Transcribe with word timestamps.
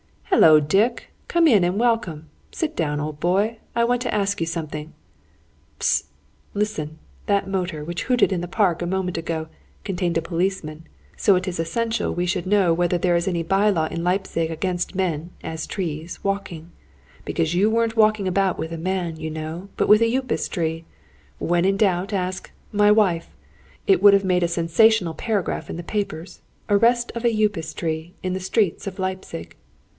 "Hullo, 0.31 0.59
Dick! 0.61 1.11
Come 1.27 1.45
in, 1.47 1.63
and 1.63 1.77
welcome! 1.77 2.27
Sit 2.51 2.73
down, 2.75 2.99
old 3.01 3.19
boy. 3.19 3.59
I 3.75 3.83
want 3.83 4.01
to 4.03 4.13
ask 4.13 4.39
you 4.41 4.47
something. 4.47 4.93
Hist! 5.77 6.05
Listen! 6.55 6.97
That 7.27 7.49
motor, 7.49 7.83
which 7.83 8.03
hooted 8.03 8.31
in 8.31 8.41
the 8.41 8.47
park 8.47 8.81
a 8.81 8.87
moment 8.87 9.17
ago, 9.17 9.49
contained 9.83 10.17
a 10.17 10.21
policeman 10.21 10.87
so 11.17 11.35
it 11.35 11.47
is 11.49 11.59
essential 11.59 12.15
we 12.15 12.25
should 12.25 12.47
know 12.47 12.73
whether 12.73 12.97
there 12.97 13.15
is 13.17 13.27
any 13.27 13.43
by 13.43 13.69
law 13.69 13.87
in 13.87 14.03
Leipzig 14.03 14.49
against 14.49 14.95
men, 14.95 15.29
as 15.43 15.67
trees, 15.67 16.23
walking. 16.23 16.71
Because 17.25 17.53
you 17.53 17.69
weren't 17.69 17.97
walking 17.97 18.27
about 18.27 18.57
with 18.57 18.71
a 18.71 18.77
man, 18.77 19.17
you 19.17 19.29
know, 19.29 19.69
but 19.77 19.89
with 19.89 20.01
a 20.01 20.11
Upas 20.15 20.47
tree. 20.49 20.85
When 21.37 21.65
in 21.65 21.77
doubt, 21.77 22.11
ask 22.13 22.49
my 22.71 22.89
wife! 22.89 23.35
It 23.85 24.01
would 24.01 24.13
have 24.13 24.25
made 24.25 24.43
a 24.43 24.47
sensational 24.47 25.13
paragraph 25.13 25.69
in 25.69 25.75
the 25.77 25.83
papers: 25.83 26.41
'Arrest 26.69 27.11
of 27.13 27.23
a 27.23 27.35
Upas 27.43 27.75
tree, 27.75 28.15
in 28.23 28.33
the 28.33 28.39
streets 28.39 28.87
of 28.87 28.97
Leipzig!' 28.97 29.55